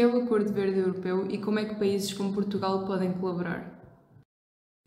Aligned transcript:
é 0.00 0.06
o 0.06 0.22
Acordo 0.22 0.52
Verde 0.52 0.78
Europeu 0.78 1.26
e 1.30 1.38
como 1.38 1.58
é 1.58 1.64
que 1.64 1.74
países 1.74 2.12
como 2.12 2.32
Portugal 2.32 2.86
podem 2.86 3.12
colaborar? 3.12 3.82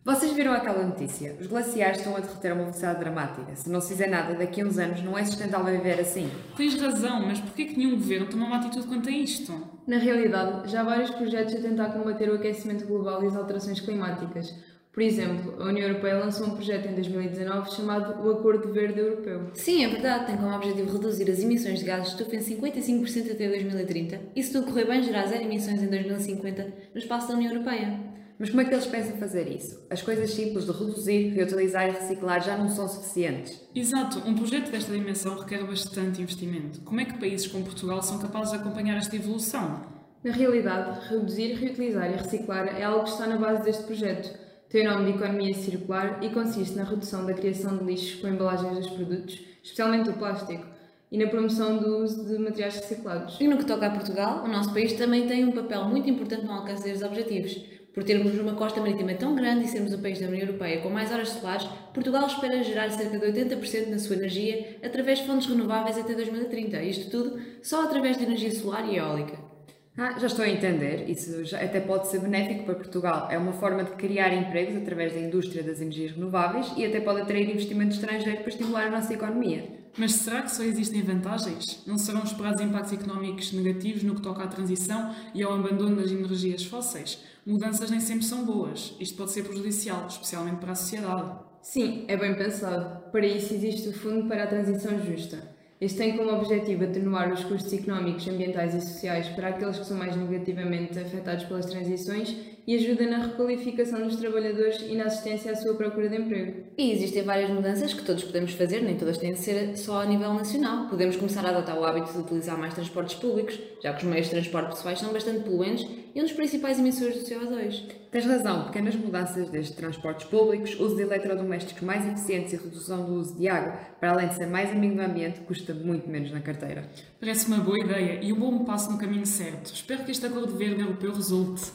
Vocês 0.06 0.34
viram 0.34 0.54
aquela 0.54 0.86
notícia? 0.86 1.36
Os 1.42 1.48
glaciares 1.48 1.98
estão 1.98 2.16
a 2.16 2.20
derreter 2.20 2.52
a 2.52 2.54
uma 2.54 2.66
velocidade 2.66 3.00
dramática. 3.00 3.56
Se 3.56 3.68
não 3.68 3.82
se 3.82 3.88
fizer 3.88 4.08
nada, 4.08 4.36
daqui 4.36 4.62
a 4.62 4.66
uns 4.66 4.78
anos 4.78 5.02
não 5.02 5.18
é 5.18 5.26
sustentável 5.26 5.76
viver 5.76 6.00
assim. 6.00 6.30
Tens 6.56 6.80
razão, 6.80 7.26
mas 7.26 7.40
por 7.40 7.54
que 7.54 7.76
nenhum 7.76 7.96
governo 7.96 8.28
toma 8.28 8.46
uma 8.46 8.58
atitude 8.58 8.86
quanto 8.86 9.10
a 9.10 9.12
isto? 9.12 9.52
Na 9.88 9.98
realidade, 9.98 10.70
já 10.70 10.82
há 10.82 10.84
vários 10.84 11.10
projetos 11.10 11.56
a 11.56 11.60
tentar 11.60 11.90
combater 11.90 12.30
o 12.30 12.36
aquecimento 12.36 12.86
global 12.86 13.24
e 13.24 13.28
as 13.28 13.36
alterações 13.36 13.80
climáticas. 13.80 14.54
Por 14.96 15.04
exemplo, 15.04 15.62
a 15.62 15.66
União 15.66 15.90
Europeia 15.90 16.20
lançou 16.20 16.48
um 16.48 16.52
projeto 16.52 16.88
em 16.88 16.94
2019 16.94 17.70
chamado 17.76 18.26
o 18.26 18.32
Acordo 18.32 18.72
Verde 18.72 18.98
Europeu. 18.98 19.50
Sim, 19.54 19.84
é 19.84 19.90
verdade, 19.90 20.28
tem 20.28 20.38
como 20.38 20.56
objetivo 20.56 20.94
reduzir 20.94 21.30
as 21.30 21.42
emissões 21.42 21.80
de 21.80 21.86
gases 21.86 22.16
de 22.16 22.24
estufa 22.24 22.38
em 22.38 22.40
55% 22.40 23.34
até 23.34 23.50
2030 23.50 24.22
e, 24.34 24.42
se 24.42 24.54
tudo 24.54 24.68
correr 24.68 24.86
bem, 24.86 25.04
gerar 25.04 25.26
zero 25.26 25.44
emissões 25.44 25.84
em 25.84 25.88
2050 25.88 26.74
no 26.94 26.98
espaço 26.98 27.28
da 27.28 27.34
União 27.34 27.52
Europeia. 27.52 28.00
Mas 28.40 28.50
como 28.50 28.62
é 28.62 28.66
que 28.66 28.74
eles 28.74 28.86
pensam 28.86 29.18
fazer 29.18 29.50
isso? 29.50 29.86
As 29.90 30.02
coisas 30.02 30.32
simples 30.32 30.66
de 30.66 30.72
reduzir, 30.72 31.34
reutilizar 31.34 31.90
e 31.90 31.92
reciclar 31.92 32.42
já 32.42 32.58
não 32.58 32.70
são 32.70 32.88
suficientes. 32.88 33.68
Exato, 33.76 34.20
um 34.20 34.34
projeto 34.34 34.72
desta 34.72 34.94
dimensão 34.94 35.38
requer 35.38 35.62
bastante 35.66 36.22
investimento. 36.22 36.80
Como 36.86 37.02
é 37.02 37.06
que 37.06 37.20
países 37.20 37.48
como 37.48 37.66
Portugal 37.66 38.02
são 38.02 38.18
capazes 38.20 38.54
de 38.54 38.60
acompanhar 38.60 38.96
esta 38.96 39.14
evolução? 39.14 39.82
Na 40.24 40.32
realidade, 40.32 41.10
reduzir, 41.10 41.56
reutilizar 41.56 42.10
e 42.10 42.16
reciclar 42.16 42.80
é 42.80 42.84
algo 42.84 43.04
que 43.04 43.10
está 43.10 43.28
na 43.28 43.36
base 43.36 43.62
deste 43.64 43.84
projeto. 43.84 44.45
Tem 44.70 44.88
o 44.88 44.92
nome 44.92 45.12
de 45.12 45.18
economia 45.18 45.54
circular 45.54 46.24
e 46.24 46.30
consiste 46.30 46.76
na 46.76 46.84
redução 46.84 47.26
da 47.26 47.34
criação 47.34 47.78
de 47.78 47.84
lixos 47.84 48.20
com 48.20 48.28
embalagens 48.28 48.78
dos 48.80 48.90
produtos, 48.90 49.40
especialmente 49.62 50.10
o 50.10 50.14
plástico, 50.14 50.66
e 51.12 51.18
na 51.18 51.28
promoção 51.28 51.78
do 51.78 52.04
uso 52.04 52.26
de 52.26 52.38
materiais 52.40 52.76
reciclados. 52.76 53.38
E 53.40 53.48
no 53.48 53.58
que 53.58 53.66
toca 53.66 53.86
a 53.86 53.92
Portugal, 53.92 54.44
o 54.44 54.48
nosso 54.48 54.74
país 54.74 54.94
também 54.94 55.28
tem 55.28 55.46
um 55.46 55.52
papel 55.52 55.86
muito 55.86 56.10
importante 56.10 56.46
no 56.46 56.52
alcance 56.52 56.84
destes 56.84 57.04
objetivos. 57.04 57.56
Por 57.94 58.04
termos 58.04 58.38
uma 58.38 58.56
costa 58.56 58.82
marítima 58.82 59.14
tão 59.14 59.36
grande 59.36 59.66
e 59.66 59.68
sermos 59.70 59.94
o 59.94 60.00
país 60.00 60.20
da 60.20 60.28
União 60.28 60.42
Europeia 60.42 60.82
com 60.82 60.90
mais 60.90 61.12
horas 61.12 61.30
solares, 61.30 61.66
Portugal 61.94 62.26
espera 62.28 62.62
gerar 62.62 62.90
cerca 62.90 63.18
de 63.18 63.26
80% 63.26 63.90
da 63.90 64.00
sua 64.00 64.18
energia 64.18 64.80
através 64.84 65.20
de 65.20 65.28
fontes 65.28 65.48
renováveis 65.48 65.98
até 65.98 66.14
2030. 66.14 66.84
Isto 66.84 67.10
tudo 67.10 67.40
só 67.64 67.86
através 67.86 68.18
de 68.18 68.26
energia 68.26 68.52
solar 68.54 68.86
e 68.90 68.98
eólica. 68.98 69.55
Ah, 69.98 70.20
já 70.20 70.28
estou 70.28 70.44
a 70.44 70.50
entender. 70.50 71.10
Isso 71.10 71.46
já 71.46 71.62
até 71.62 71.80
pode 71.80 72.10
ser 72.10 72.20
benéfico 72.20 72.66
para 72.66 72.76
Portugal. 72.76 73.30
É 73.32 73.38
uma 73.38 73.54
forma 73.54 73.82
de 73.82 73.92
criar 73.92 74.34
empregos 74.34 74.76
através 74.76 75.14
da 75.14 75.20
indústria 75.20 75.64
das 75.64 75.80
energias 75.80 76.12
renováveis 76.12 76.70
e 76.76 76.86
até 76.86 77.00
pode 77.00 77.22
atrair 77.22 77.50
investimento 77.50 77.96
estrangeiro 77.96 78.40
para 78.40 78.50
estimular 78.50 78.88
a 78.88 78.92
nossa 78.92 79.14
economia. 79.14 79.86
Mas 79.98 80.12
será 80.12 80.42
que 80.42 80.52
só 80.52 80.64
existem 80.64 81.02
vantagens? 81.02 81.82
Não 81.88 81.98
serão 81.98 82.24
esperados 82.24 82.60
impactos 82.60 82.92
económicos 82.92 83.54
negativos 83.54 84.04
no 84.04 84.16
que 84.16 84.22
toca 84.22 84.44
à 84.44 84.48
transição 84.48 85.16
e 85.34 85.42
ao 85.42 85.54
abandono 85.54 85.96
das 85.96 86.12
energias 86.12 86.66
fósseis? 86.66 87.24
Mudanças 87.46 87.90
nem 87.90 88.02
sempre 88.02 88.26
são 88.26 88.44
boas. 88.44 88.98
Isto 89.00 89.16
pode 89.16 89.32
ser 89.32 89.44
prejudicial, 89.44 90.08
especialmente 90.08 90.58
para 90.58 90.74
a 90.74 90.76
sociedade. 90.76 91.40
Sim, 91.62 92.04
é 92.10 92.18
bem 92.18 92.36
pensado. 92.36 93.10
Para 93.12 93.26
isso 93.26 93.54
existe 93.54 93.88
o 93.88 93.94
Fundo 93.94 94.28
para 94.28 94.44
a 94.44 94.48
Transição 94.48 95.00
Justa. 95.06 95.55
Este 95.86 96.00
tem 96.00 96.18
como 96.18 96.32
objetivo 96.32 96.84
atenuar 96.84 97.32
os 97.32 97.44
custos 97.44 97.72
económicos, 97.72 98.28
ambientais 98.28 98.74
e 98.74 98.82
sociais 98.82 99.30
para 99.30 99.50
aqueles 99.50 99.78
que 99.78 99.86
são 99.86 99.96
mais 99.96 100.16
negativamente 100.16 100.98
afetados 100.98 101.46
pelas 101.46 101.68
transições 101.68 102.36
e 102.66 102.76
ajuda 102.76 103.06
na 103.06 103.20
requalificação 103.20 104.02
dos 104.02 104.16
trabalhadores 104.16 104.82
e 104.82 104.96
na 104.96 105.04
assistência 105.04 105.52
à 105.52 105.56
sua 105.56 105.76
procura 105.76 106.10
de 106.10 106.16
emprego. 106.16 106.64
E 106.76 106.92
existem 106.92 107.22
várias 107.22 107.52
mudanças 107.52 107.94
que 107.94 108.04
todos 108.04 108.24
podemos 108.24 108.54
fazer, 108.54 108.82
nem 108.82 108.98
todas 108.98 109.20
têm 109.20 109.34
de 109.34 109.40
ser 109.40 109.78
só 109.78 110.02
a 110.02 110.06
nível 110.08 110.34
nacional. 110.34 110.88
Podemos 110.90 111.18
começar 111.18 111.46
a 111.46 111.50
adotar 111.50 111.80
o 111.80 111.84
hábito 111.84 112.12
de 112.12 112.18
utilizar 112.18 112.58
mais 112.58 112.74
transportes 112.74 113.16
públicos, 113.18 113.60
já 113.84 113.94
que 113.94 114.04
os 114.04 114.10
meios 114.10 114.26
de 114.26 114.32
transporte 114.32 114.70
pessoais 114.70 114.98
são 114.98 115.14
bastante 115.14 115.44
poluentes 115.44 115.86
e 116.16 116.20
um 116.20 116.24
dos 116.24 116.34
principais 116.34 116.80
emissores 116.80 117.18
do 117.18 117.30
CO2. 117.30 117.84
Tens 118.10 118.26
razão, 118.26 118.64
pequenas 118.68 118.96
mudanças 118.96 119.50
desde 119.50 119.74
transportes 119.74 120.26
públicos, 120.28 120.80
uso 120.80 120.96
de 120.96 121.02
eletrodomésticos 121.02 121.84
mais 121.84 122.08
eficientes 122.08 122.54
e 122.54 122.56
redução 122.56 123.04
do 123.04 123.16
uso 123.16 123.36
de 123.36 123.50
água, 123.50 123.74
para 124.00 124.12
além 124.12 124.30
de 124.30 124.36
ser 124.36 124.48
mais 124.48 124.72
amigo 124.72 124.96
do 124.96 125.02
ambiente, 125.02 125.42
custa 125.42 125.74
muito 125.84 126.08
menos 126.10 126.32
na 126.32 126.42
carteira. 126.42 126.90
Parece 127.20 127.48
uma 127.48 127.58
boa 127.58 127.80
ideia 127.80 128.24
e 128.24 128.32
um 128.32 128.40
bom 128.40 128.64
passo 128.64 128.92
no 128.92 128.98
caminho 128.98 129.26
certo. 129.26 129.74
Espero 129.74 130.04
que 130.06 130.12
este 130.12 130.26
acordo 130.26 130.56
verde 130.56 130.82
europeu 130.82 131.14
resulte. 131.14 131.72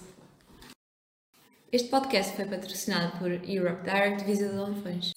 Este 1.73 1.89
podcast 1.89 2.35
foi 2.35 2.47
patrocinado 2.47 3.19
por 3.19 3.31
Europe 3.31 3.85
Direct 3.85 4.25
Visa 4.25 4.49
de 4.49 4.59
Olifões. 4.59 5.13